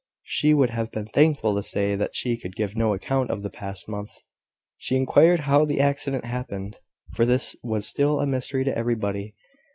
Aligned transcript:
She 0.23 0.55
would 0.55 0.71
have 0.71 0.89
been 0.91 1.05
thankful 1.05 1.53
to 1.53 1.61
say 1.61 1.95
that 1.95 2.15
she 2.15 2.35
could 2.35 2.55
give 2.55 2.75
no 2.75 2.95
account 2.95 3.29
of 3.29 3.43
the 3.43 3.51
past 3.51 3.87
month. 3.87 4.09
She 4.79 4.95
inquired 4.95 5.41
how 5.41 5.63
the 5.63 5.79
accident 5.79 6.25
happened; 6.25 6.77
for 7.13 7.23
this 7.23 7.55
was 7.61 7.85
still 7.87 8.19
a 8.19 8.25
mystery 8.25 8.63
to 8.63 8.75
everybody. 8.75 9.35